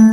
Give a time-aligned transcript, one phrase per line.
[0.00, 0.04] Eh,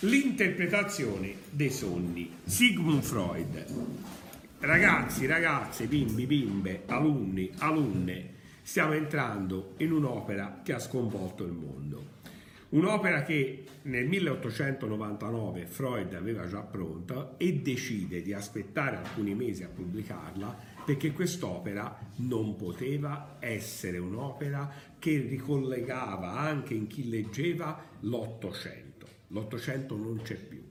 [0.00, 2.36] l'interpretazione dei sogni.
[2.44, 3.64] Sigmund Freud.
[4.60, 12.15] Ragazzi, ragazze, bimbi, bimbe, alunni, alunne, stiamo entrando in un'opera che ha sconvolto il mondo.
[12.76, 19.68] Un'opera che nel 1899 Freud aveva già pronta e decide di aspettare alcuni mesi a
[19.68, 29.06] pubblicarla perché quest'opera non poteva essere un'opera che ricollegava anche in chi leggeva l'Ottocento.
[29.28, 30.62] L'Ottocento non c'è più.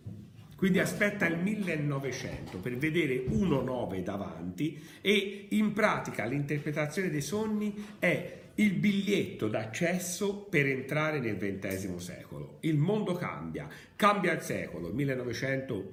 [0.55, 8.44] Quindi aspetta il 1900 per vedere 1-9 davanti e in pratica l'interpretazione dei sogni è
[8.55, 12.58] il biglietto d'accesso per entrare nel XX secolo.
[12.62, 15.91] Il mondo cambia, cambia il secolo, il 1900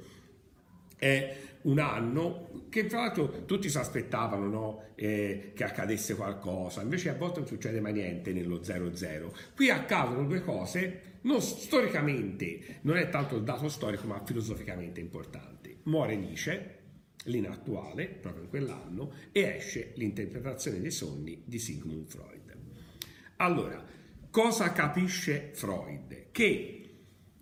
[0.97, 4.83] è un anno che tra l'altro tutti si aspettavano no?
[4.95, 9.34] eh, che accadesse qualcosa, invece a volte non succede mai niente nello 00.
[9.55, 15.77] Qui accadono due cose non storicamente, non è tanto il dato storico, ma filosoficamente importanti.
[15.84, 16.79] Muore Nietzsche,
[17.25, 22.42] l'inattuale, proprio in quell'anno, e esce l'interpretazione dei sogni di Sigmund Freud.
[23.43, 23.85] Allora,
[24.31, 26.31] cosa capisce Freud?
[26.31, 26.91] Che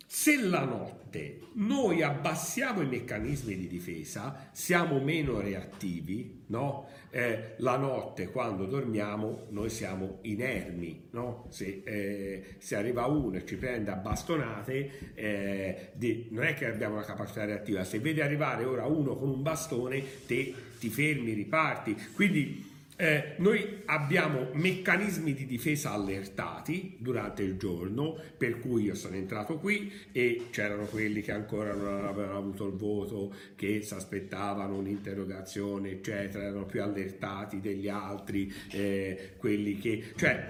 [0.07, 6.89] se la notte noi abbassiamo i meccanismi di difesa, siamo meno reattivi, no?
[7.11, 11.49] Eh, la notte quando dormiamo noi siamo inermi, no?
[11.51, 16.67] se, eh, se, arriva uno e ci prende a bastonate, eh, di, non è che
[16.67, 21.33] abbiamo una capacità reattiva, se vedi arrivare ora uno con un bastone, te ti fermi,
[21.35, 21.95] riparti.
[22.15, 22.70] Quindi
[23.01, 29.57] eh, noi abbiamo meccanismi di difesa allertati durante il giorno, per cui io sono entrato
[29.57, 35.93] qui e c'erano quelli che ancora non avevano avuto il voto, che si aspettavano un'interrogazione,
[35.93, 40.13] eccetera, erano più allertati degli altri, eh, quelli che...
[40.15, 40.49] Cioè,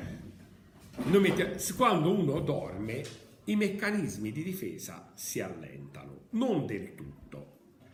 [1.05, 3.03] mettiamo, quando uno dorme,
[3.45, 7.50] i meccanismi di difesa si allentano, non del tutto,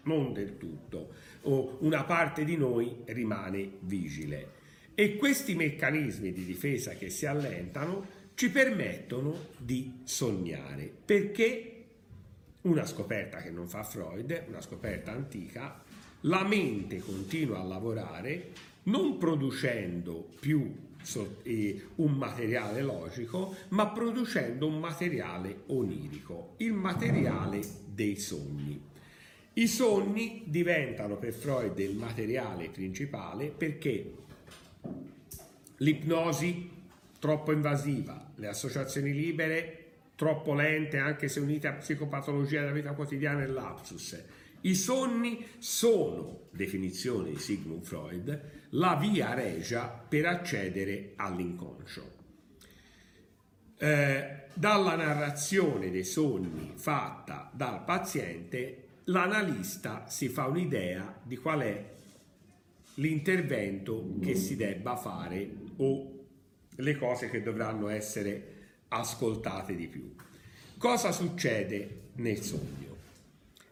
[0.07, 1.13] non del tutto
[1.43, 4.55] o una parte di noi rimane vigile.
[4.95, 11.85] E questi meccanismi di difesa che si allentano ci permettono di sognare, perché
[12.63, 15.83] una scoperta che non fa Freud, una scoperta antica,
[16.23, 18.53] la mente continua a lavorare
[18.85, 20.85] non producendo più
[21.97, 28.95] un materiale logico, ma producendo un materiale onirico, il materiale dei sogni.
[29.59, 34.13] I sogni diventano per Freud il materiale principale perché
[35.79, 36.71] l'ipnosi
[37.19, 39.85] troppo invasiva, le associazioni libere
[40.15, 44.23] troppo lente anche se unite a psicopatologia della vita quotidiana e lapsus.
[44.61, 52.13] I sogni sono, definizione di Sigmund Freud, la via regia per accedere all'inconscio.
[53.79, 61.95] Eh, dalla narrazione dei sogni fatta dal paziente l'analista si fa un'idea di qual è
[62.95, 66.25] l'intervento che si debba fare o
[66.77, 68.55] le cose che dovranno essere
[68.89, 70.15] ascoltate di più.
[70.79, 72.95] Cosa succede nel sogno?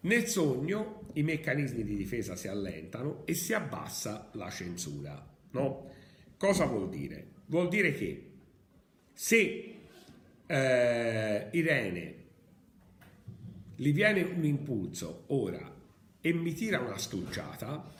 [0.00, 5.26] Nel sogno i meccanismi di difesa si allentano e si abbassa la censura.
[5.52, 5.90] No?
[6.36, 7.26] Cosa vuol dire?
[7.46, 8.30] Vuol dire che
[9.12, 9.74] se
[10.46, 12.23] eh, Irene
[13.76, 15.72] gli viene un impulso ora
[16.20, 17.92] e mi tira una stucciata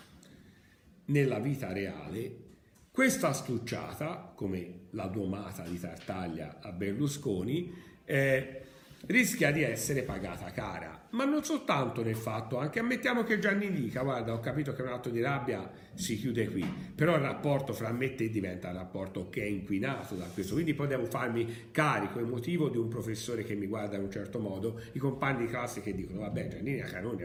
[1.06, 2.42] nella vita reale,
[2.90, 7.72] questa stucciata, come la domata di Tartaglia a Berlusconi,
[8.04, 8.62] eh,
[9.06, 11.08] rischia di essere pagata cara.
[11.10, 14.88] Ma non soltanto nel fatto, anche ammettiamo che Gianni dica, guarda, ho capito che un
[14.88, 18.76] atto di rabbia si chiude qui, però il rapporto fra me e te diventa un
[18.76, 23.44] rapporto che è inquinato da questo, quindi poi devo farmi carico emotivo di un professore
[23.44, 26.80] che mi guarda in un certo modo, i compagni di classe che dicono, vabbè Giannini
[26.80, 27.24] a Canoni,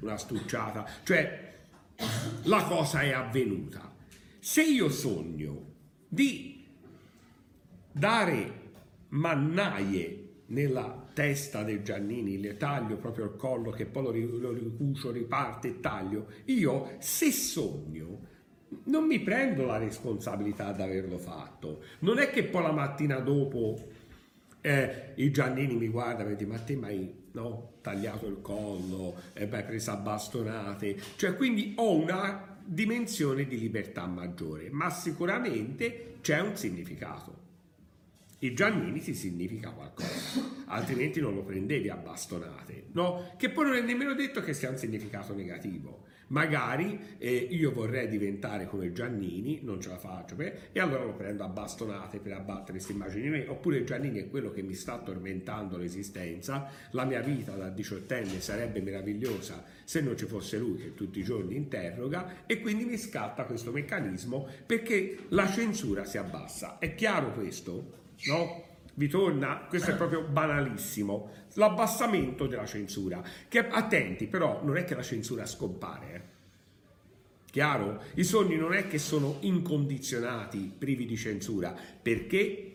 [0.00, 1.50] una stucciata, cioè
[2.44, 3.94] la cosa è avvenuta.
[4.38, 5.70] Se io sogno
[6.08, 6.64] di
[7.90, 8.60] dare
[9.08, 14.02] mannaie nella testa del Giannini, le taglio proprio il collo che poi
[14.38, 16.26] lo ricucio, riparte e taglio.
[16.46, 18.30] Io se sogno
[18.84, 21.82] non mi prendo la responsabilità di averlo fatto.
[22.00, 23.78] Non è che poi la mattina dopo
[24.60, 29.46] eh, il Giannini mi guarda e dice ma te mai no, tagliato il collo, eh,
[29.46, 30.96] presa a bastonate.
[31.16, 37.41] Cioè quindi ho una dimensione di libertà maggiore, ma sicuramente c'è un significato.
[38.42, 43.34] I Giannini ti significa qualcosa, altrimenti non lo prendevi a bastonate, no?
[43.36, 46.06] Che poi non è nemmeno detto che sia un significato negativo.
[46.28, 51.14] Magari eh, io vorrei diventare come Giannini, non ce la faccio, per, e allora lo
[51.14, 53.46] prendo a bastonate per abbattere queste immagini di me.
[53.46, 58.80] Oppure Giannini è quello che mi sta tormentando l'esistenza, la mia vita da diciottenne sarebbe
[58.80, 63.44] meravigliosa se non ci fosse lui che tutti i giorni interroga e quindi mi scatta
[63.44, 66.78] questo meccanismo perché la censura si abbassa.
[66.80, 68.00] È chiaro questo?
[68.26, 68.64] No?
[68.94, 69.66] Vi torna?
[69.68, 71.30] Questo è proprio banalissimo.
[71.54, 73.22] L'abbassamento della censura.
[73.48, 76.14] Che attenti, però, non è che la censura scompare.
[76.14, 76.40] Eh.
[77.50, 78.02] Chiaro?
[78.14, 82.72] I sogni non è che sono incondizionati, privi di censura, perché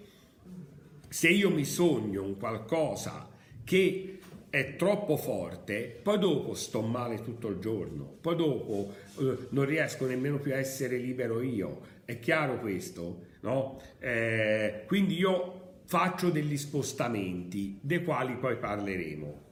[1.09, 3.29] se io mi sogno un qualcosa
[3.63, 9.65] che è troppo forte, poi dopo sto male tutto il giorno, poi dopo eh, non
[9.65, 11.95] riesco nemmeno più a essere libero io.
[12.05, 13.25] È chiaro questo?
[13.41, 13.81] No?
[13.99, 19.45] Eh, quindi io faccio degli spostamenti, dei quali poi parleremo.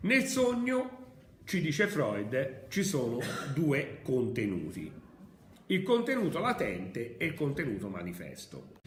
[0.00, 0.98] Nel sogno,
[1.44, 3.18] ci dice Freud, ci sono
[3.52, 4.90] due contenuti,
[5.66, 8.78] il contenuto latente e il contenuto manifesto.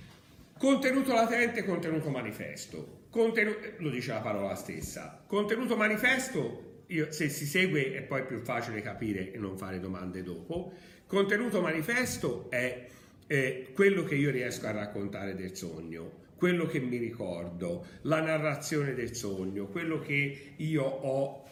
[0.57, 3.01] Contenuto latente e contenuto manifesto.
[3.09, 5.23] Contenu- lo dice la parola stessa.
[5.27, 10.23] Contenuto manifesto, io, se si segue è poi più facile capire e non fare domande
[10.23, 10.73] dopo.
[11.05, 12.87] Contenuto manifesto è
[13.27, 18.93] eh, quello che io riesco a raccontare del sogno quello che mi ricordo, la narrazione
[18.93, 21.45] del sogno, quello che io ho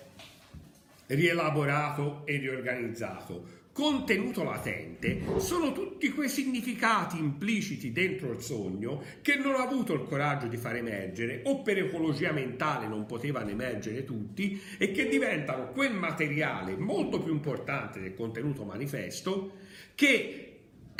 [1.05, 3.59] rielaborato e riorganizzato.
[3.71, 10.03] Contenuto latente sono tutti quei significati impliciti dentro il sogno che non ho avuto il
[10.03, 15.69] coraggio di far emergere o per ecologia mentale non potevano emergere tutti e che diventano
[15.71, 19.53] quel materiale molto più importante del contenuto manifesto
[19.95, 20.50] che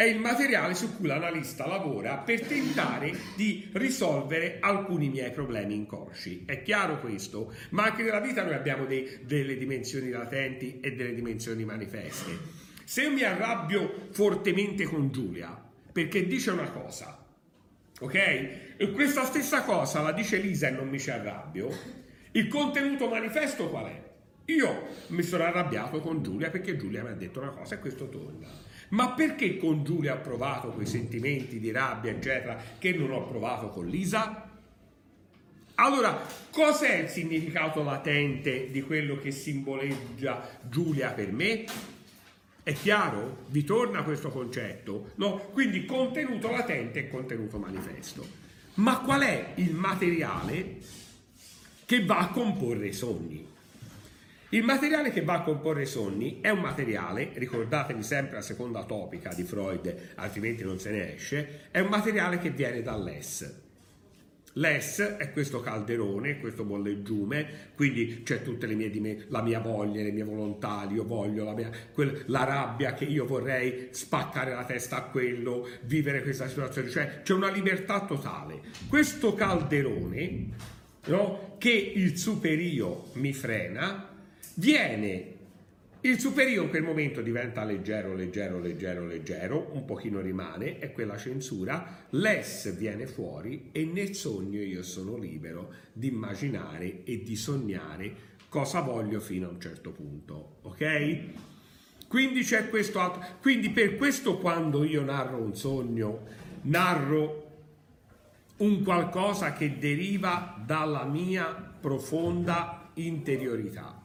[0.02, 6.42] è il materiale su cui l'analista lavora per tentare di risolvere alcuni miei problemi inconsci.
[6.48, 7.54] È chiaro questo?
[7.70, 12.36] Ma anche nella vita noi abbiamo dei, delle dimensioni latenti e delle dimensioni manifeste.
[12.84, 17.24] Se io mi arrabbio fortemente con Giulia perché dice una cosa,
[18.00, 18.16] ok?
[18.78, 21.70] E questa stessa cosa la dice Lisa e non mi ci arrabbio,
[22.32, 24.02] il contenuto manifesto qual è?
[24.46, 28.10] Io mi sono arrabbiato con Giulia perché Giulia mi ha detto una cosa e questo
[28.10, 28.71] torna.
[28.92, 33.70] Ma perché con Giulia ho provato quei sentimenti di rabbia, eccetera, che non ho provato
[33.70, 34.50] con Lisa?
[35.76, 36.22] Allora,
[36.52, 41.64] cos'è il significato latente di quello che simboleggia Giulia per me?
[42.64, 43.46] È chiaro?
[43.48, 45.12] Vi torna questo concetto?
[45.16, 45.38] No?
[45.52, 48.28] Quindi contenuto latente e contenuto manifesto.
[48.76, 50.78] Ma qual è il materiale
[51.86, 53.51] che va a comporre i sogni?
[54.54, 58.84] Il materiale che va a comporre i sogni è un materiale, ricordatevi sempre la seconda
[58.84, 63.60] topica di Freud, altrimenti non se ne esce, è un materiale che viene dall'Es.
[64.56, 70.26] L'Es è questo calderone, questo bolleggiume, quindi c'è tutta mie, la mia voglia, le mie
[70.26, 75.04] volontà, io voglio, la, mia, quel, la rabbia che io vorrei spaccare la testa a
[75.04, 78.60] quello, vivere questa situazione, cioè c'è una libertà totale.
[78.90, 80.48] Questo calderone
[81.06, 84.10] no, che il superio mi frena,
[84.56, 85.40] viene
[86.04, 91.16] il superiore in quel momento diventa leggero, leggero, leggero, leggero, un pochino rimane, è quella
[91.16, 98.30] censura, l'ess viene fuori e nel sogno io sono libero di immaginare e di sognare
[98.50, 101.20] cosa voglio fino a un certo punto, ok?
[102.08, 106.26] Quindi c'è questo altro, quindi per questo quando io narro un sogno,
[106.62, 107.50] narro
[108.58, 111.46] un qualcosa che deriva dalla mia
[111.80, 114.01] profonda interiorità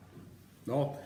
[0.67, 0.99] No?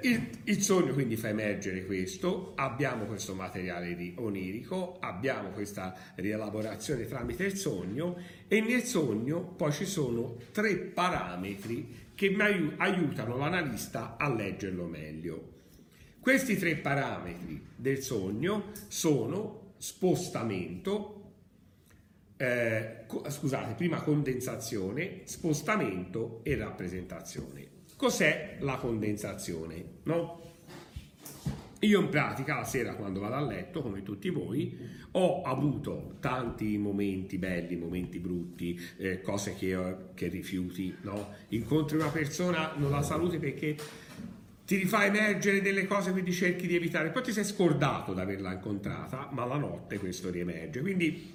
[0.00, 7.44] Il, il, sogno quindi fa emergere questo, abbiamo questo materiale onirico, abbiamo questa rielaborazione tramite
[7.44, 8.16] il sogno
[8.48, 15.52] e nel sogno poi ci sono tre parametri che mi aiutano l'analista a leggerlo meglio.
[16.18, 21.23] Questi tre parametri del sogno sono spostamento,
[22.36, 27.66] eh, scusate, prima condensazione, spostamento e rappresentazione.
[27.96, 29.84] Cos'è la condensazione?
[30.04, 30.42] No?
[31.80, 34.76] Io in pratica la sera quando vado a letto, come tutti voi,
[35.12, 39.78] ho avuto tanti momenti belli, momenti brutti, eh, cose che,
[40.14, 41.28] che rifiuti, no?
[41.48, 43.76] Incontri una persona, non la saluti perché
[44.64, 48.54] ti rifà emergere delle cose quindi cerchi di evitare, poi ti sei scordato di averla
[48.54, 50.80] incontrata, ma la notte questo riemerge.
[50.80, 51.32] Quindi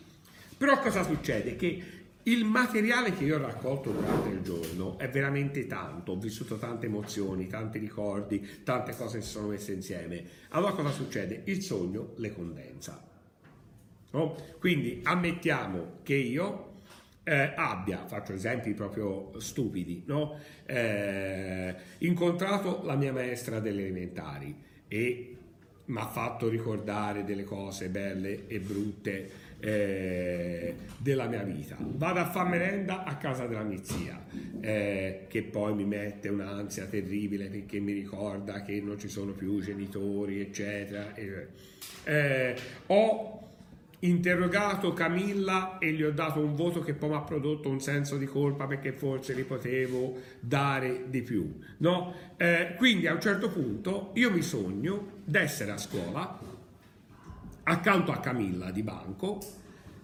[0.60, 1.56] però cosa succede?
[1.56, 1.84] Che
[2.24, 6.88] il materiale che io ho raccolto durante il giorno è veramente tanto, ho vissuto tante
[6.88, 10.22] emozioni, tanti ricordi, tante cose si sono messe insieme.
[10.50, 11.44] Allora cosa succede?
[11.46, 13.01] Il sogno le condensa.
[14.12, 14.36] No?
[14.60, 16.74] Quindi ammettiamo che io
[17.24, 20.39] eh, abbia, faccio esempi proprio stupidi, no?
[20.66, 24.54] eh, incontrato la mia maestra delle elementari
[24.89, 25.38] e
[25.86, 31.75] mi ha fatto ricordare delle cose belle e brutte eh, della mia vita.
[31.80, 34.24] Vado a fare merenda a casa della mia zia,
[34.62, 39.62] eh, che poi mi mette un'ansia terribile perché mi ricorda che non ci sono più
[39.62, 41.13] genitori, eccetera.
[42.04, 42.56] Eh,
[42.88, 43.39] ho
[44.01, 48.18] interrogato Camilla e gli ho dato un voto che poi mi ha prodotto un senso
[48.18, 51.60] di colpa perché forse gli potevo dare di più.
[51.78, 52.13] No?
[52.38, 56.39] Eh, quindi a un certo punto io mi sogno d'essere a scuola
[57.69, 59.39] accanto a Camilla di banco.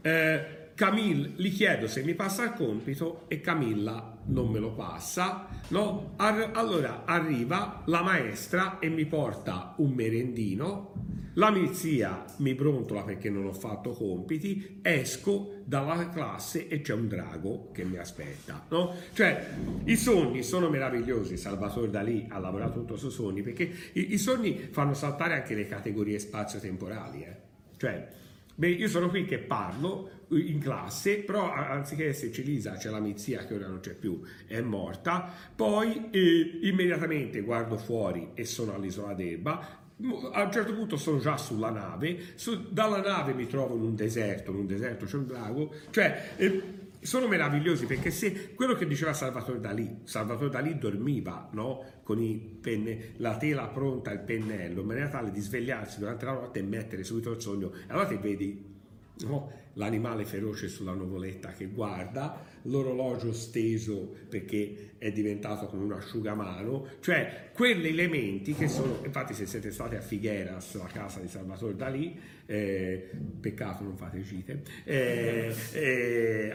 [0.01, 5.48] Eh, Camille gli chiedo se mi passa il compito e Camilla non me lo passa.
[5.69, 6.13] No?
[6.17, 10.93] Ar- allora arriva la maestra e mi porta un merendino.
[11.38, 17.10] La mia mi brontola perché non ho fatto compiti, esco dalla classe e c'è un
[17.10, 18.65] drago che mi aspetta.
[18.69, 18.93] No?
[19.12, 19.50] Cioè,
[19.84, 21.36] i sogni sono meravigliosi.
[21.36, 25.67] Salvatore Dalì ha lavorato tutto sui sogni perché i, i sogni fanno saltare anche le
[25.67, 27.24] categorie spazio-temporali.
[27.24, 27.45] Eh?
[27.77, 28.08] Cioè,
[28.55, 33.15] beh, io sono qui che parlo in classe, però anziché esserci Lisa c'è la mia
[33.17, 38.74] zia che ora non c'è più, è morta, poi eh, immediatamente guardo fuori e sono
[38.74, 39.84] all'isola d'Elba,
[40.32, 43.96] a un certo punto sono già sulla nave, su, dalla nave mi trovo in un
[43.96, 46.63] deserto, in un deserto c'è un drago, cioè eh,
[47.06, 52.02] sono meravigliosi perché se quello che diceva Salvatore Dalì, Salvatore Dalì dormiva no?
[52.04, 52.18] con
[52.60, 56.64] penne, la tela pronta, il pennello, in maniera tale di svegliarsi durante la notte e
[56.64, 58.74] mettere subito il sogno, allora ti vedi
[59.20, 59.52] no?
[59.75, 67.50] L'animale feroce sulla nuvoletta che guarda, l'orologio steso perché è diventato come un asciugamano, cioè
[67.53, 72.17] quegli elementi che sono, infatti se siete stati a Figueras, la casa di Salvatore Dalì,
[72.46, 76.53] eh, peccato non fate gite, eh, eh,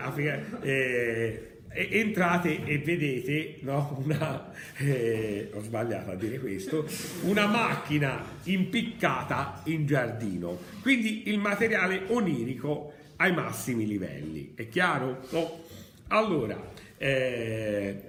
[0.63, 6.85] eh entrate e vedete no, una, eh, ho sbagliato a dire questo,
[7.23, 10.59] una macchina impiccata in giardino.
[10.83, 14.53] Quindi il materiale onirico ai massimi livelli.
[14.55, 15.21] È chiaro?
[15.31, 15.63] No?
[16.09, 16.59] Allora,
[16.97, 18.03] eh,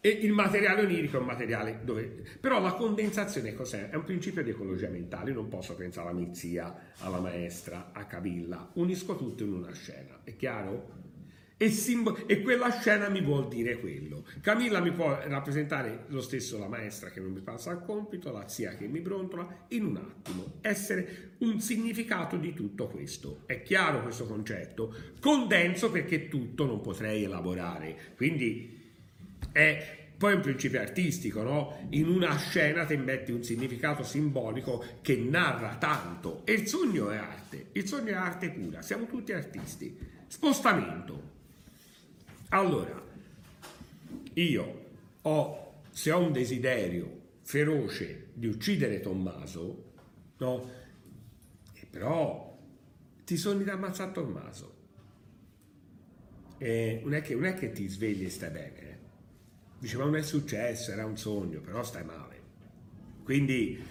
[0.00, 2.24] il materiale onirico è un materiale dove...
[2.40, 3.90] Però la condensazione cos'è?
[3.90, 5.30] È un principio di ecologia mentale.
[5.30, 8.70] Io non posso pensare alla mia alla maestra, a Cavilla.
[8.74, 10.20] Unisco tutto in una scena.
[10.24, 11.02] È chiaro?
[11.56, 14.24] E, simbolo, e, quella scena mi vuol dire quello.
[14.40, 18.48] Camilla mi può rappresentare lo stesso la maestra che non mi passa il compito, la
[18.48, 20.54] zia che mi brontola, in un attimo.
[20.62, 23.42] Essere un significato di tutto questo.
[23.46, 24.92] È chiaro questo concetto?
[25.20, 28.14] Condenso perché tutto non potrei elaborare.
[28.16, 28.82] Quindi
[29.52, 31.86] è poi un principio artistico, no?
[31.90, 36.42] In una scena ti metti un significato simbolico che narra tanto.
[36.44, 37.66] E il sogno è arte.
[37.72, 38.82] Il sogno è arte pura.
[38.82, 39.96] Siamo tutti artisti.
[40.26, 41.33] Spostamento
[42.54, 43.02] allora,
[44.34, 44.84] io
[45.22, 49.92] ho, se ho un desiderio feroce di uccidere Tommaso,
[50.38, 50.70] no?
[51.72, 52.56] E però
[53.24, 54.72] ti sogni di ammazzare Tommaso.
[56.58, 58.80] E non, è che, non è che ti svegli e stai bene.
[58.80, 58.98] Eh?
[59.80, 62.42] Dice, ma non è successo, era un sogno, però stai male.
[63.24, 63.82] Quindi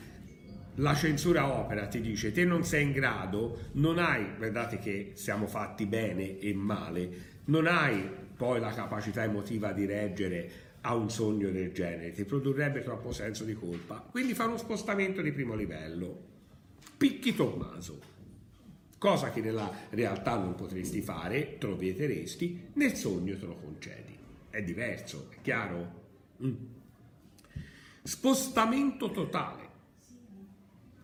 [0.75, 5.47] la censura opera ti dice te non sei in grado, non hai, guardate che siamo
[5.47, 11.49] fatti bene e male, non hai poi la capacità emotiva di reggere a un sogno
[11.49, 14.05] del genere, ti produrrebbe troppo senso di colpa.
[14.11, 16.31] Quindi fa uno spostamento di primo livello.
[16.97, 18.01] Picchi Tommaso,
[18.97, 24.17] cosa che nella realtà non potresti fare, te lo vieteresti, nel sogno te lo concedi.
[24.49, 26.01] È diverso, è chiaro?
[26.43, 26.55] Mm.
[28.03, 29.69] Spostamento totale.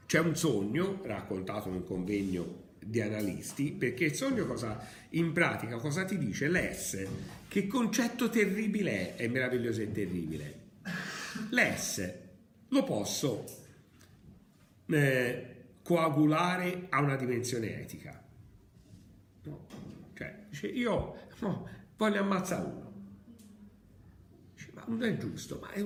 [0.06, 5.78] C'è un sogno, raccontato in un convegno di analisti, perché il sogno cosa, in pratica
[5.78, 6.50] cosa ti dice?
[6.50, 7.08] L'S,
[7.48, 10.60] che concetto terribile è, è meraviglioso e terribile.
[11.52, 12.14] L'S
[12.70, 13.46] lo posso
[14.88, 18.24] eh, coagulare a una dimensione etica.
[19.44, 19.68] No.
[20.16, 22.89] Cioè, dice, io no, voglio ammazzare uno
[24.90, 25.82] non è giusto, ma, è,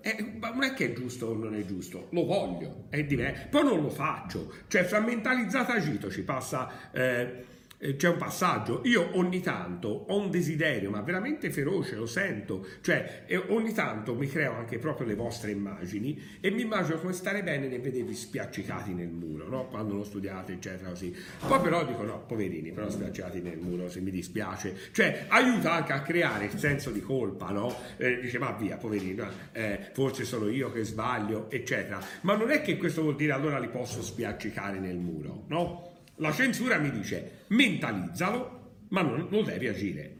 [0.00, 3.64] è, non è che è giusto o non è giusto, lo voglio, è diverso, poi
[3.64, 6.90] non lo faccio, cioè frammentalizzata agito ci passa...
[6.92, 7.52] Eh,
[7.96, 13.24] c'è un passaggio, io ogni tanto ho un desiderio, ma veramente feroce, lo sento, cioè
[13.48, 17.66] ogni tanto mi creo anche proprio le vostre immagini e mi immagino come stare bene
[17.68, 19.66] nel vedervi spiaccicati nel muro, no?
[19.66, 21.14] quando lo studiate, eccetera, così.
[21.46, 25.92] Poi però dico, no, poverini, però spiaccicati nel muro, se mi dispiace, cioè aiuta anche
[25.92, 27.74] a creare il senso di colpa, no?
[27.96, 32.00] Eh, dice, ma via, poverino, eh, forse sono io che sbaglio, eccetera.
[32.22, 35.92] Ma non è che questo vuol dire allora li posso spiaccicare nel muro, no?
[36.16, 40.16] La censura mi dice mentalizzalo, ma non, non devi agire.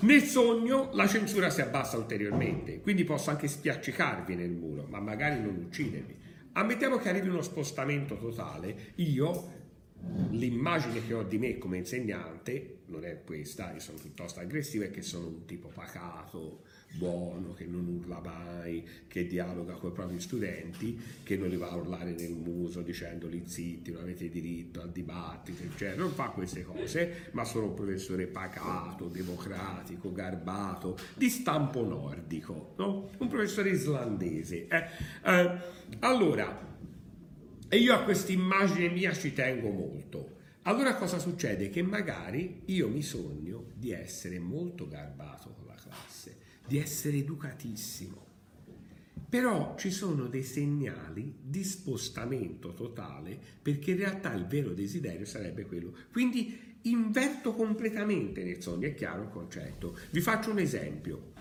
[0.00, 5.40] Nel sogno la censura si abbassa ulteriormente, quindi posso anche spiaccicarvi nel muro, ma magari
[5.40, 6.20] non uccidervi.
[6.54, 9.61] Ammettiamo che arrivi uno spostamento totale, io
[10.30, 14.90] l'immagine che ho di me come insegnante non è questa, io sono piuttosto aggressivo, è
[14.90, 16.60] che sono un tipo pacato,
[16.94, 21.70] buono, che non urla mai, che dialoga con i propri studenti, che non li va
[21.70, 26.02] a urlare nel muso dicendoli zitti, non avete diritto al dibattito, eccetera.
[26.02, 33.10] Non fa queste cose, ma sono un professore pacato, democratico, garbato, di stampo nordico, no?
[33.16, 34.66] un professore islandese.
[34.68, 34.84] Eh?
[35.24, 35.58] Eh,
[36.00, 36.70] allora,
[37.72, 40.40] e io a questa immagine mia ci tengo molto.
[40.64, 41.70] Allora cosa succede?
[41.70, 46.36] Che magari io mi sogno di essere molto garbato con la classe,
[46.66, 48.26] di essere educatissimo.
[49.26, 55.64] Però ci sono dei segnali di spostamento totale perché in realtà il vero desiderio sarebbe
[55.64, 55.96] quello.
[56.12, 59.96] Quindi inverto completamente nel sogno, è chiaro il concetto.
[60.10, 61.32] Vi faccio un esempio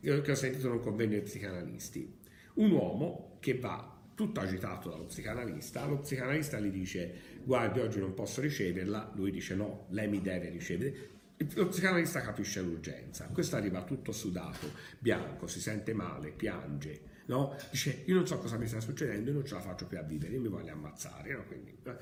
[0.00, 2.16] che ho sentito in un convegno di psicanalisti.
[2.54, 8.14] Un uomo che va tutto agitato dallo psicanalista, lo psicanalista gli dice guardi oggi non
[8.14, 11.10] posso riceverla, lui dice no, lei mi deve ricevere,
[11.54, 17.56] lo psicanalista capisce l'urgenza, questo arriva tutto sudato, bianco, si sente male, piange, no?
[17.70, 20.02] dice io non so cosa mi sta succedendo, io non ce la faccio più a
[20.02, 21.44] vivere, io mi voglio ammazzare, no?
[21.44, 21.96] Quindi, eh.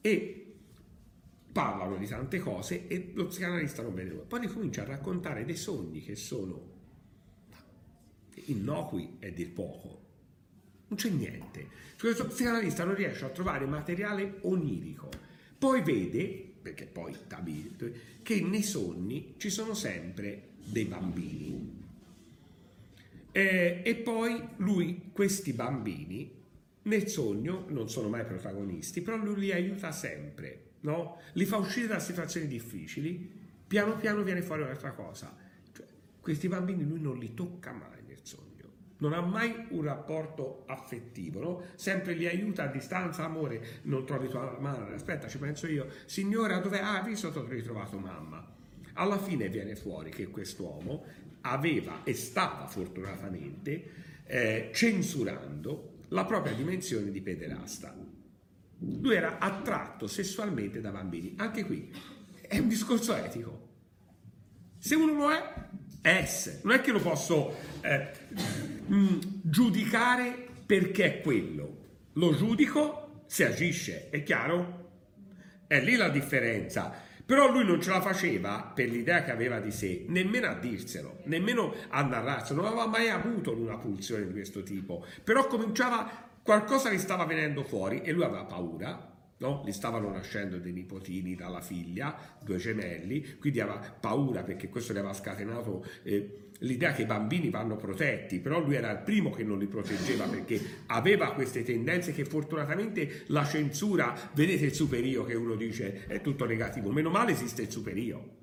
[0.00, 0.54] e
[1.52, 5.56] parlano di tante cose e lo psicanalista non vede nulla, poi comincia a raccontare dei
[5.56, 6.68] sogni che sono
[8.46, 10.08] innocui e dir poco,
[10.90, 11.68] non c'è niente.
[11.98, 15.08] Questo psicanalista non riesce a trovare materiale onirico.
[15.56, 17.16] Poi vede, perché poi
[18.22, 21.78] che nei sogni ci sono sempre dei bambini.
[23.32, 26.38] Eh, e poi lui, questi bambini,
[26.82, 31.20] nel sogno non sono mai protagonisti, però lui li aiuta sempre, no?
[31.34, 35.36] Li fa uscire da situazioni difficili, piano piano viene fuori un'altra cosa.
[35.72, 35.86] Cioè,
[36.20, 37.99] questi bambini lui non li tocca mai
[39.00, 41.62] non ha mai un rapporto affettivo, no?
[41.74, 46.58] sempre li aiuta a distanza, amore, non trovi tua madre, aspetta ci penso io, signora
[46.58, 48.56] dove ah, visto ho ritrovato mamma.
[48.94, 51.04] Alla fine viene fuori che quest'uomo
[51.42, 53.90] aveva e stava fortunatamente
[54.26, 57.96] eh, censurando la propria dimensione di pederasta.
[58.78, 61.34] Lui era attratto sessualmente da bambini.
[61.36, 61.92] Anche qui
[62.40, 63.68] è un discorso etico.
[64.78, 65.68] Se uno lo è,
[66.00, 66.60] è essere.
[66.64, 68.10] Non è che lo posso eh,
[68.90, 71.78] mh, mm, giudicare perché è quello.
[72.14, 74.88] Lo giudico se agisce, è chiaro?
[75.66, 77.08] È lì la differenza.
[77.24, 81.20] Però lui non ce la faceva per l'idea che aveva di sé, nemmeno a dirselo,
[81.24, 85.06] nemmeno a narrarselo, non aveva mai avuto una pulsione di questo tipo.
[85.22, 89.62] Però cominciava, qualcosa gli stava venendo fuori e lui aveva paura No?
[89.64, 94.98] Gli stavano nascendo dei nipotini dalla figlia, due gemelli, quindi aveva paura perché questo le
[94.98, 99.44] aveva scatenato eh, l'idea che i bambini vanno protetti, però lui era il primo che
[99.44, 105.34] non li proteggeva perché aveva queste tendenze che fortunatamente la censura, vedete il superio che
[105.34, 108.38] uno dice è tutto negativo, meno male esiste il superio.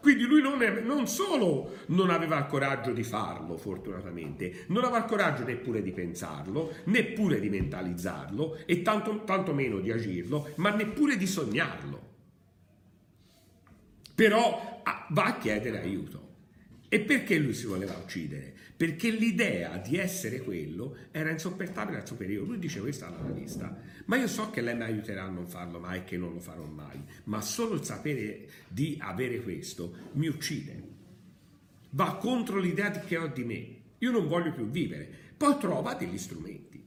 [0.00, 4.98] Quindi lui non, è, non, solo non aveva il coraggio di farlo, fortunatamente, non aveva
[4.98, 10.74] il coraggio neppure di pensarlo, neppure di mentalizzarlo e tanto, tanto meno di agirlo, ma
[10.74, 12.09] neppure di sognarlo.
[14.20, 16.28] Però ah, va a chiedere aiuto.
[16.90, 18.52] E perché lui si voleva uccidere?
[18.76, 22.46] Perché l'idea di essere quello era insopportabile al superiore.
[22.46, 26.00] Lui dice questa all'analista, ma io so che lei mi aiuterà a non farlo mai
[26.00, 30.82] e che non lo farò mai, ma solo il sapere di avere questo mi uccide.
[31.92, 33.76] Va contro l'idea che ho di me.
[34.00, 35.08] Io non voglio più vivere.
[35.34, 36.84] Poi trova degli strumenti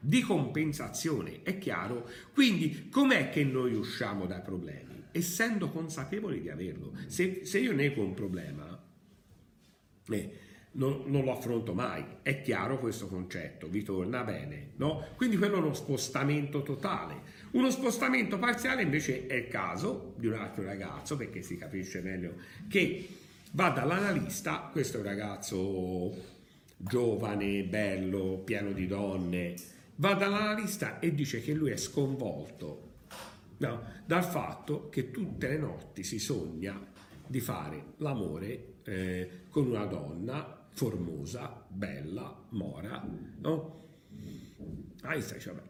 [0.00, 2.08] di compensazione, è chiaro?
[2.32, 4.87] Quindi com'è che noi usciamo dai problemi?
[5.12, 6.92] Essendo consapevoli di averlo.
[7.06, 8.82] Se, se io nego un problema,
[10.08, 10.32] eh,
[10.72, 12.04] non, non, lo affronto mai.
[12.22, 15.06] È chiaro questo concetto, vi torna bene, no?
[15.16, 17.36] Quindi quello è uno spostamento totale.
[17.52, 22.34] Uno spostamento parziale invece è il caso di un altro ragazzo, perché si capisce meglio,
[22.68, 23.08] che
[23.52, 26.36] va dall'analista, questo è un ragazzo
[26.76, 29.54] giovane, bello, pieno di donne,
[29.96, 32.87] va dall'analista e dice che lui è sconvolto
[33.58, 36.80] no, dal fatto che tutte le notti si sogna
[37.26, 43.04] di fare l'amore eh, con una donna formosa, bella, mora,
[43.38, 43.76] no?
[45.02, 45.68] Einstein dice, vabbè,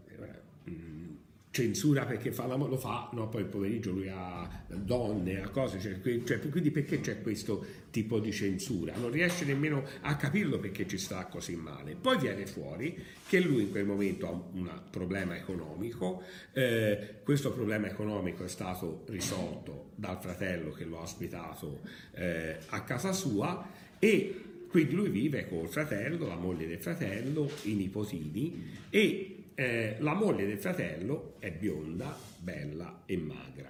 [1.59, 3.29] censura perché fa lo fa, no?
[3.29, 8.21] poi il pomeriggio lui ha donne, ha cose, cioè, cioè, quindi perché c'è questo tipo
[8.21, 8.95] di censura?
[8.97, 11.97] Non riesce nemmeno a capirlo perché ci sta così male.
[12.01, 17.89] Poi viene fuori che lui in quel momento ha un problema economico, eh, questo problema
[17.89, 21.81] economico è stato risolto dal fratello che lo ha ospitato
[22.15, 23.69] eh, a casa sua
[23.99, 30.15] e quindi lui vive col fratello, la moglie del fratello, i nipotini e eh, la
[30.15, 33.69] moglie del fratello è bionda, bella e magra.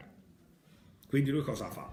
[1.08, 1.90] Quindi lui cosa fa?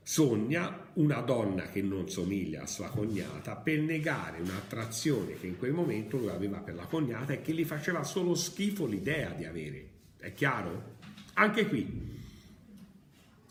[0.00, 5.72] Sogna una donna che non somiglia a sua cognata per negare un'attrazione che in quel
[5.72, 9.88] momento lui aveva per la cognata e che gli faceva solo schifo l'idea di avere.
[10.16, 10.98] È chiaro?
[11.32, 12.12] Anche qui.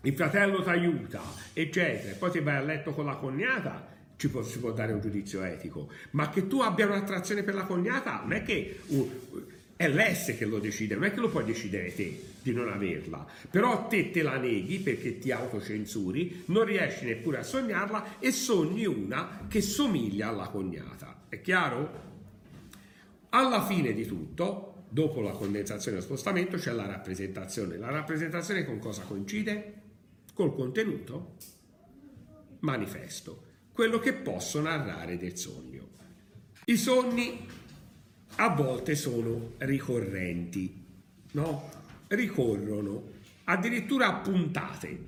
[0.04, 4.44] Il fratello ti aiuta, eccetera, poi ti vai a letto con la cognata, ci può,
[4.44, 8.34] si può dare un giudizio etico, ma che tu abbia un'attrazione per la cognata non
[8.34, 9.12] è che uh,
[9.76, 13.26] è l'S che lo decide, non è che lo puoi decidere te di non averla,
[13.50, 18.86] però te te la neghi perché ti autocensuri, non riesci neppure a sognarla e sogni
[18.86, 21.26] una che somiglia alla cognata.
[21.30, 22.12] È chiaro?
[23.30, 27.78] Alla fine di tutto, dopo la condensazione e lo spostamento, c'è la rappresentazione.
[27.78, 29.82] La rappresentazione con cosa coincide?
[30.34, 31.36] Col contenuto
[32.60, 35.90] manifesto quello che posso narrare del sogno.
[36.66, 37.46] I sogni
[38.36, 40.82] a volte sono ricorrenti,
[41.32, 41.70] no?
[42.08, 43.12] Ricorrono,
[43.46, 45.00] addirittura a puntate,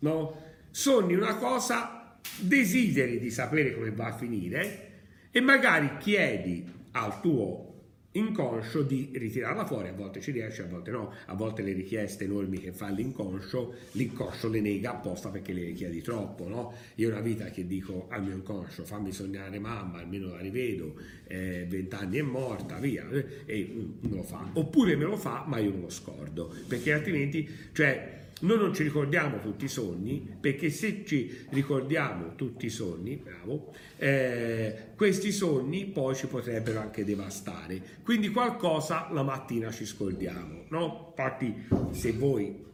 [0.00, 0.42] no?
[0.70, 4.88] Sogni una cosa, desideri di sapere come va a finire
[5.30, 7.69] e magari chiedi al tuo
[8.12, 12.24] inconscio di ritirarla fuori, a volte ci riesce, a volte no, a volte le richieste
[12.24, 16.72] enormi che fa l'inconscio, l'inconscio le nega apposta perché le chiedi troppo, no?
[16.96, 20.94] Io una vita che dico al mio inconscio fammi sognare mamma, almeno la rivedo,
[21.28, 23.08] eh, vent'anni è morta, via,
[23.46, 27.48] e me lo fa, oppure me lo fa ma io non lo scordo, perché altrimenti,
[27.72, 33.16] cioè noi non ci ricordiamo tutti i sogni, perché se ci ricordiamo tutti i sogni,
[33.16, 37.80] bravo, eh, questi sogni poi ci potrebbero anche devastare.
[38.02, 41.14] Quindi qualcosa la mattina ci scordiamo, no?
[41.16, 42.68] Infatti, se voi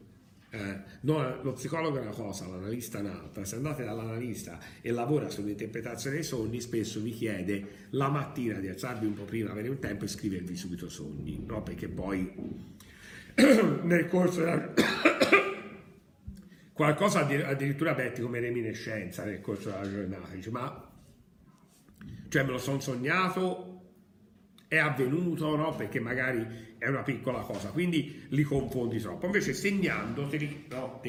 [0.57, 3.45] eh, no, lo psicologo è una cosa, l'analista è un'altra.
[3.45, 9.07] Se andate dall'analista e lavora sull'interpretazione dei sogni, spesso vi chiede la mattina di alzarvi
[9.07, 11.63] un po' prima, avere un tempo e scrivervi subito sogni, no?
[11.63, 12.33] Perché poi
[13.83, 14.73] nel corso della
[16.77, 20.93] qualcosa addirittura Betty come reminiscenza nel corso della giornata, dice ma
[22.29, 23.81] cioè me lo sono sognato,
[24.69, 25.75] è avvenuto, no?
[25.75, 29.25] Perché magari è una piccola cosa, quindi li confondi troppo.
[29.25, 31.01] Invece segnandoti, no,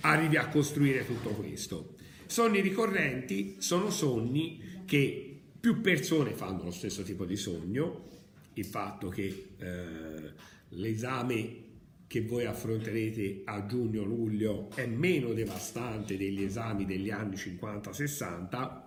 [0.00, 1.96] arrivi a costruire tutto questo.
[2.24, 8.08] Sogni ricorrenti sono sogni che più persone fanno lo stesso tipo di sogno,
[8.54, 10.32] il fatto che eh,
[10.70, 11.68] l'esame
[12.10, 18.82] che voi affronterete a giugno-luglio è meno devastante degli esami degli anni 50-60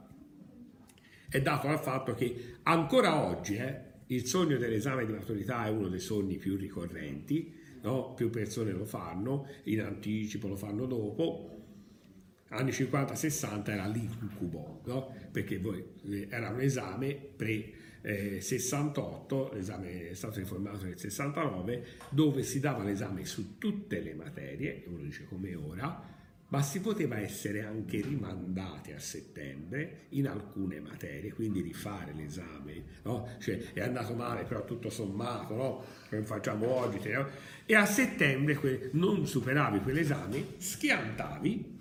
[1.30, 5.88] è dato dal fatto che ancora oggi eh, il sogno dell'esame di maturità è uno
[5.88, 8.14] dei sogni più ricorrenti, no?
[8.14, 11.50] più persone lo fanno, in anticipo lo fanno dopo,
[12.50, 15.16] anni 50-60 era l'incubo, no?
[15.32, 17.72] perché voi, eh, era un esame pre
[18.04, 24.14] eh, 68, l'esame è stato riformato nel 69, dove si dava l'esame su tutte le
[24.14, 26.12] materie, uno dice come ora,
[26.50, 33.28] ma si poteva essere anche rimandati a settembre in alcune materie, quindi rifare l'esame, no?
[33.40, 35.84] cioè, è andato male però tutto sommato, no?
[36.10, 37.28] come facciamo oggi, no?
[37.66, 41.80] e a settembre non superavi quell'esame, schiantavi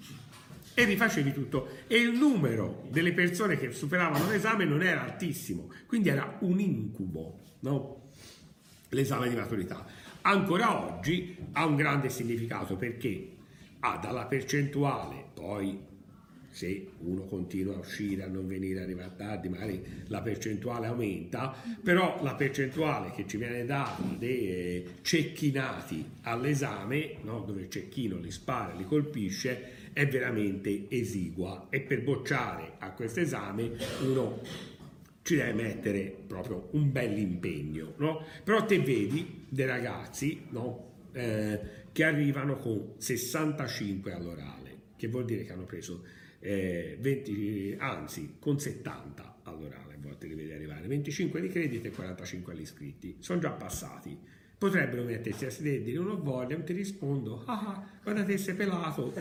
[0.75, 6.09] e rifacevi tutto e il numero delle persone che superavano l'esame non era altissimo, quindi
[6.09, 8.11] era un incubo, no?
[8.91, 9.85] l'esame di maturità.
[10.23, 13.37] Ancora oggi ha un grande significato perché
[13.81, 15.91] ha dalla percentuale, poi
[16.53, 22.23] se uno continua a uscire, a non venire, arrivare tardi, magari la percentuale aumenta, però
[22.23, 27.41] la percentuale che ci viene data dei cecchinati all'esame, no?
[27.41, 33.21] dove il cecchino li spara, li colpisce, è veramente esigua e per bocciare a questo
[33.21, 34.41] esame uno
[35.23, 38.25] ci deve mettere proprio un bel impegno, no?
[38.43, 40.91] Però te vedi dei ragazzi, no?
[41.13, 41.61] eh,
[41.93, 46.05] che arrivano con 65 all'orale, che vuol dire che hanno preso
[46.41, 51.91] eh, 20, anzi con 70 all'orale, a volte li vedi arrivare, 25 di credito e
[51.91, 54.19] 45 agli iscritti, sono già passati
[54.63, 58.23] potrebbero mettersi a sedere e dire non ho voglia, non ti rispondo, ah, ah guarda
[58.23, 59.13] te sei pelato.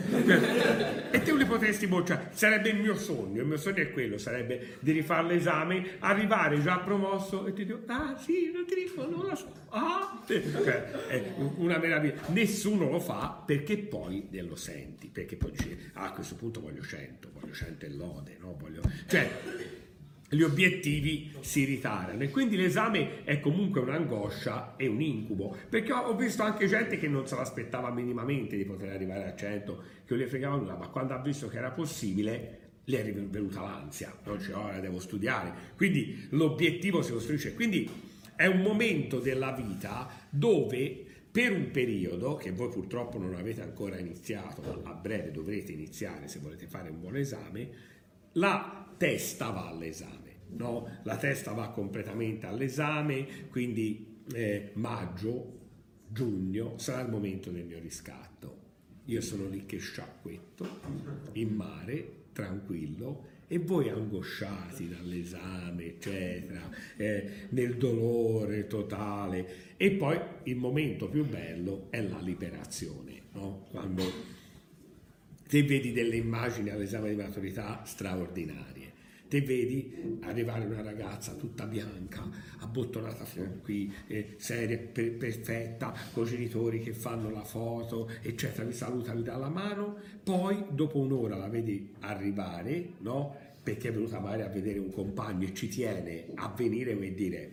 [1.10, 2.28] e te li potresti bocciare.
[2.32, 6.78] Sarebbe il mio sogno, il mio sogno è quello, sarebbe di rifare l'esame, arrivare già
[6.78, 9.52] promosso e ti dico, ah sì, non ti rispondo, non lo so.
[9.70, 10.22] Ah,
[11.08, 11.22] è
[11.56, 12.20] una meraviglia.
[12.28, 16.82] Nessuno lo fa perché poi lo senti, perché poi dici, ah, a questo punto voglio
[16.82, 18.56] 100, voglio 100 e lode, no?
[18.60, 18.82] Voglio...
[19.08, 19.28] Cioè,
[20.32, 22.22] gli obiettivi si ritarano.
[22.22, 27.06] E quindi l'esame è comunque un'angoscia e un incubo perché ho visto anche gente che
[27.06, 30.88] non se l'aspettava minimamente di poter arrivare a 100 che non gli fregava nulla ma
[30.88, 34.16] quando ha visto che era possibile gli è venuta l'ansia.
[34.24, 37.52] Non c'è ora devo studiare quindi l'obiettivo si costruisce.
[37.52, 37.88] Quindi
[38.34, 43.98] è un momento della vita dove per un periodo che voi purtroppo non avete ancora
[43.98, 47.90] iniziato ma a breve dovrete iniziare se volete fare un buon esame
[48.32, 50.22] la testa va all'esame
[50.56, 51.00] no?
[51.02, 55.60] la testa va completamente all'esame, quindi eh, maggio,
[56.08, 58.60] giugno sarà il momento del mio riscatto.
[59.06, 60.66] Io sono lì che sciacquetto
[61.32, 69.74] in mare, tranquillo, e voi angosciati dall'esame, eccetera, eh, nel dolore totale.
[69.76, 73.66] E poi il momento più bello è la liberazione, no?
[73.70, 74.04] quando
[75.52, 78.90] te vedi delle immagini all'esame di maturità straordinarie
[79.28, 82.26] te vedi arrivare una ragazza tutta bianca,
[82.60, 83.24] abbottonata
[83.62, 89.14] qui, eh, seria, per, perfetta, con i genitori che fanno la foto, eccetera, mi saluta,
[89.14, 93.34] mi dà la mano, poi dopo un'ora la vedi arrivare, no?
[93.62, 97.52] Perché è venuta magari a vedere un compagno e ci tiene a venire e dire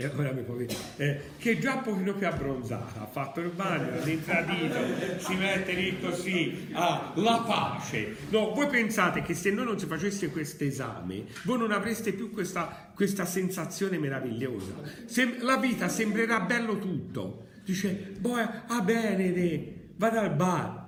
[0.00, 0.54] e ora mi può
[0.98, 4.78] eh, che già un pochino più abbronzata, ha fatto il bagno, l'intradito,
[5.18, 8.14] si mette lì così, ah, la pace.
[8.28, 12.30] No, voi pensate che se noi non si facesse questo esame, voi non avreste più
[12.30, 14.72] questa, questa sensazione meravigliosa.
[15.06, 17.46] Sem- la vita sembrerà bello tutto.
[17.64, 20.84] Dice, boh, ah bene, vado al bar,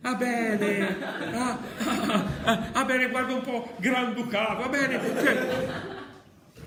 [0.00, 0.96] va bene,
[1.34, 5.98] ah, ah, ah, ah, bene, guarda un po' Granducato, va bene, cioè,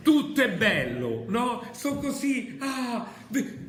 [0.03, 1.63] tutto è bello, no?
[1.71, 3.07] Sto così, ah,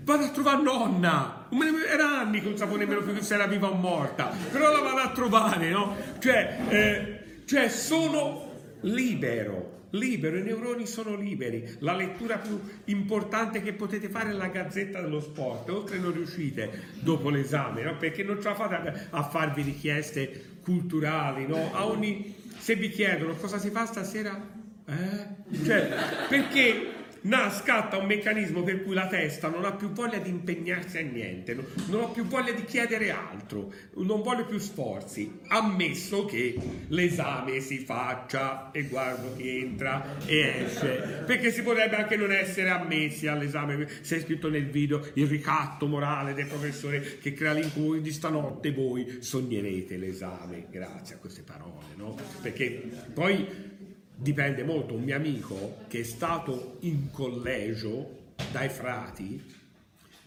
[0.05, 1.49] vado a trovare nonna.
[1.90, 5.01] Era anni che non sapevo nemmeno più se era viva o morta, però la vado
[5.01, 5.97] a trovare, no?
[6.18, 11.77] Cioè, eh, cioè sono libero, libero, i neuroni sono liberi.
[11.79, 16.88] La lettura più importante che potete fare è la gazzetta dello sport, oltre non riuscite
[17.01, 17.97] dopo l'esame, no?
[17.97, 21.70] Perché non ce la fate a farvi richieste culturali, no?
[21.73, 22.42] A ogni...
[22.57, 24.40] Se vi chiedono cosa si fa stasera,
[24.87, 25.64] eh?
[25.64, 25.88] Cioè,
[26.29, 26.94] perché
[27.25, 31.03] na, scatta un meccanismo per cui la testa non ha più voglia di impegnarsi a
[31.03, 36.57] niente, non, non ha più voglia di chiedere altro, non vuole più sforzi, ammesso che
[36.88, 42.68] l'esame si faccia e guardo chi entra e esce, perché si potrebbe anche non essere
[42.68, 47.97] ammessi all'esame, se è scritto nel video il ricatto morale del professore che crea l'incubo
[47.97, 52.16] di stanotte voi sognerete l'esame, grazie a queste parole, no?
[52.42, 52.83] Perché
[53.14, 53.73] poi
[54.14, 54.94] dipende molto.
[54.94, 59.42] Un mio amico che è stato in collegio dai frati,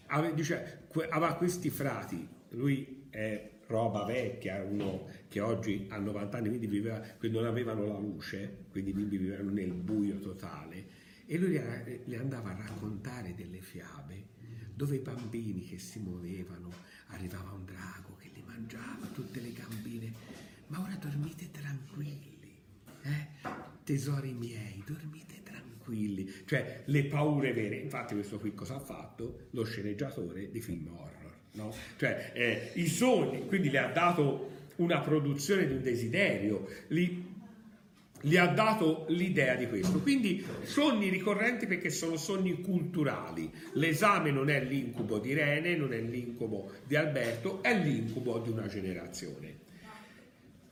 [0.06, 6.48] aveva, dice, aveva questi frati, lui è roba vecchia, uno che oggi ha 90 anni,
[6.48, 10.86] quindi, viveva, quindi non avevano la luce, quindi vivevano nel buio totale,
[11.26, 11.60] e lui
[12.04, 14.36] gli andava a raccontare delle fiabe
[14.78, 16.70] dove i bambini che si muovevano,
[17.08, 20.12] arrivava un drago che li mangiava, tutte le gambine,
[20.68, 22.56] ma ora dormite tranquilli.
[23.02, 23.26] Eh?
[23.88, 27.76] Tesori miei, dormite tranquilli, cioè le paure vere.
[27.76, 29.46] Infatti questo qui cosa ha fatto?
[29.52, 31.72] Lo sceneggiatore di film horror, no?
[31.96, 37.34] Cioè eh, i sogni, quindi le ha dato una produzione di un desiderio, li,
[38.20, 40.00] gli ha dato l'idea di questo.
[40.00, 43.50] Quindi sogni ricorrenti perché sono sogni culturali.
[43.72, 48.66] L'esame non è l'incubo di Rene, non è l'incubo di Alberto, è l'incubo di una
[48.66, 49.66] generazione.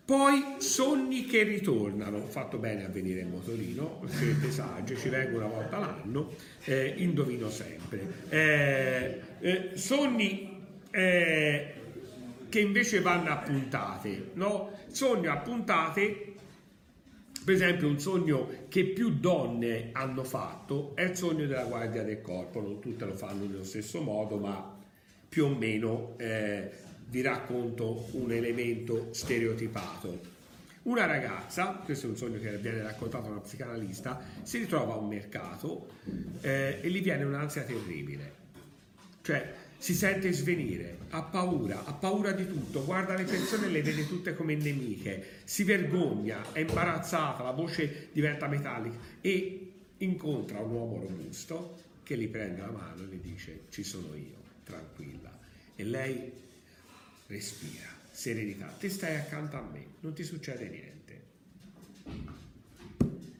[0.07, 5.38] Poi sogni che ritornano, ho fatto bene a venire in motorino, siete saggi, ci vengo
[5.38, 6.31] una volta l'anno,
[6.62, 8.07] eh, indovino sempre.
[8.29, 11.75] Eh, eh, sogni eh,
[12.49, 14.79] che invece vanno a puntate, no?
[14.92, 16.35] Sogno a puntate,
[17.45, 22.21] per esempio un sogno che più donne hanno fatto è il sogno della guardia del
[22.21, 24.73] corpo, non tutte lo fanno nello stesso modo, ma
[25.29, 26.71] più o meno eh,
[27.09, 30.35] vi racconto un elemento stereotipato.
[30.83, 34.97] Una ragazza, questo è un sogno che viene raccontato da una psicanalista, si ritrova a
[34.99, 35.88] un mercato
[36.40, 38.45] eh, e gli viene un'ansia terribile.
[39.23, 43.83] Cioè, si sente svenire, ha paura, ha paura di tutto, guarda le persone e le
[43.83, 50.71] vede tutte come nemiche, si vergogna, è imbarazzata, la voce diventa metallica e incontra un
[50.71, 55.37] uomo robusto che gli prende la mano e gli dice ci sono io, tranquilla.
[55.75, 56.33] E lei
[57.27, 60.95] respira, serenità, ti stai accanto a me, non ti succede niente.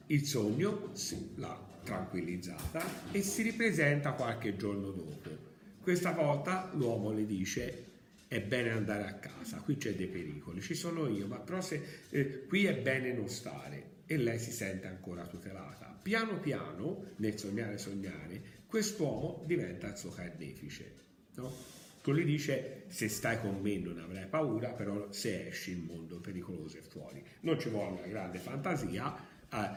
[0.07, 0.91] Il sogno
[1.35, 5.45] l'ha tranquillizzata e si ripresenta qualche giorno dopo.
[5.81, 7.85] Questa volta l'uomo le dice
[8.27, 11.81] è bene andare a casa, qui c'è dei pericoli, ci sono io, ma però se,
[12.09, 15.97] eh, qui è bene non stare e lei si sente ancora tutelata.
[16.01, 20.95] Piano piano, nel sognare sognare, quest'uomo diventa il suo carnefice.
[21.35, 21.76] No?
[22.13, 26.77] Gli dice se stai con me non avrai paura, però se esci il mondo pericoloso
[26.77, 27.23] è fuori.
[27.41, 29.15] Non ci vuole una grande fantasia,
[29.51, 29.69] eh,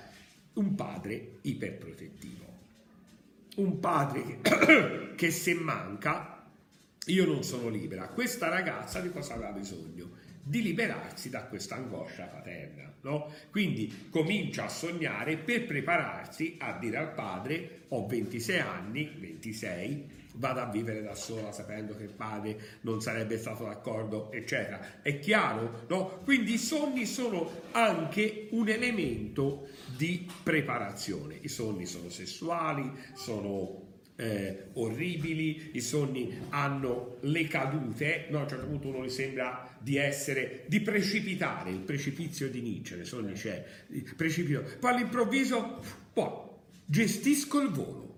[0.54, 2.58] un padre iperprotettivo.
[3.56, 6.40] Un padre che, che se manca
[7.06, 8.08] io non sono libera.
[8.08, 10.10] Questa ragazza di cosa aveva bisogno?
[10.42, 13.32] Di liberarsi da questa angoscia paterna, no?
[13.50, 20.60] Quindi comincia a sognare per prepararsi a dire al padre ho 26 anni, 26, vado
[20.60, 25.02] a vivere da sola sapendo che il padre non sarebbe stato d'accordo, eccetera.
[25.02, 26.20] È chiaro, no?
[26.24, 31.38] Quindi i sogni sono anche un elemento di preparazione.
[31.40, 33.88] I sogni sono sessuali, sono
[34.20, 39.66] eh, orribili, i sogni hanno le cadute, no, a un certo punto uno gli sembra
[39.80, 43.64] di essere, di precipitare, il precipizio di Nietzsche, nei sogni c'è,
[44.14, 48.08] precipito, poi all'improvviso, boh, gestisco il volo.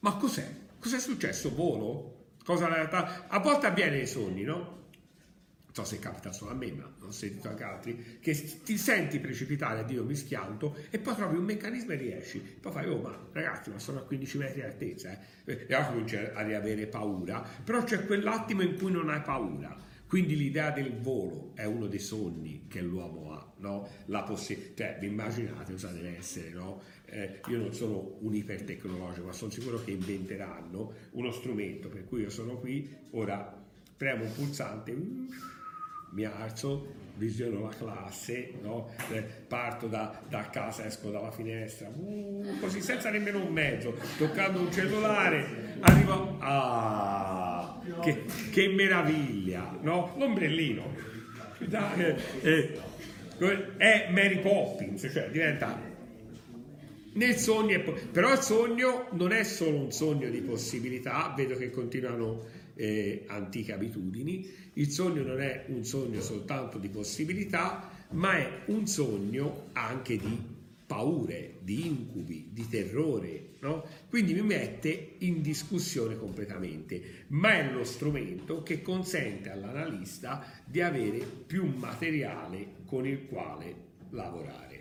[0.00, 0.46] Ma cos'è?
[0.78, 1.54] Cos'è successo?
[1.54, 2.34] Volo?
[2.44, 3.26] Cosa realtà?
[3.26, 4.82] A volte avviene nei sogni, no?
[5.74, 9.80] So se capita solo a me, ma ho sentito anche altri, che ti senti precipitare
[9.80, 12.38] a Dio mi schianto e poi trovi un meccanismo e riesci.
[12.38, 15.10] Poi fai, oh ma ragazzi, ma sono a 15 metri di altezza,
[15.44, 15.66] eh?
[15.66, 19.76] e allora cominci a riavere paura, però c'è quell'attimo in cui non hai paura.
[20.06, 23.88] Quindi l'idea del volo è uno dei sogni che l'uomo ha, no?
[24.06, 26.82] La possibilità, cioè, vi immaginate cosa deve essere, no?
[27.06, 32.20] Eh, io non sono un ipertecnologico, ma sono sicuro che inventeranno uno strumento per cui
[32.20, 33.60] io sono qui, ora
[33.96, 34.92] premo un pulsante
[36.14, 38.90] mi alzo, visiono la classe, no?
[39.10, 44.60] Eh, parto da, da, casa, esco dalla finestra, uh, così senza nemmeno un mezzo, toccando
[44.60, 50.14] un cellulare, arrivo, ah, che, che meraviglia, no?
[50.16, 50.94] L'ombrellino,
[51.58, 55.92] eh, eh, è Mary Poppins, cioè diventa
[57.14, 62.62] nel sogno, però il sogno non è solo un sogno di possibilità, vedo che continuano
[62.74, 68.86] eh, antiche abitudini, il sogno non è un sogno soltanto di possibilità, ma è un
[68.86, 70.52] sogno anche di
[70.86, 73.84] paure, di incubi, di terrore, no?
[74.08, 81.18] Quindi mi mette in discussione completamente, ma è lo strumento che consente all'analista di avere
[81.46, 83.74] più materiale con il quale
[84.10, 84.73] lavorare.